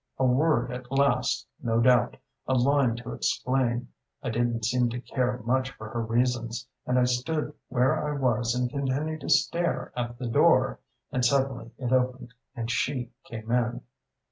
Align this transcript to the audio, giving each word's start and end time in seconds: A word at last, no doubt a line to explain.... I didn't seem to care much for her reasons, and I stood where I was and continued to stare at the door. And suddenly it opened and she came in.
A 0.17 0.25
word 0.25 0.71
at 0.71 0.91
last, 0.91 1.45
no 1.61 1.79
doubt 1.79 2.17
a 2.47 2.55
line 2.55 2.95
to 2.95 3.11
explain.... 3.13 3.89
I 4.23 4.31
didn't 4.31 4.65
seem 4.65 4.89
to 4.89 4.99
care 4.99 5.39
much 5.45 5.69
for 5.69 5.89
her 5.89 6.01
reasons, 6.01 6.67
and 6.87 6.97
I 6.97 7.03
stood 7.03 7.53
where 7.69 8.03
I 8.03 8.17
was 8.17 8.55
and 8.55 8.67
continued 8.67 9.21
to 9.21 9.29
stare 9.29 9.93
at 9.95 10.17
the 10.17 10.25
door. 10.27 10.79
And 11.11 11.23
suddenly 11.23 11.69
it 11.77 11.91
opened 11.93 12.33
and 12.55 12.71
she 12.71 13.11
came 13.25 13.51
in. 13.51 13.81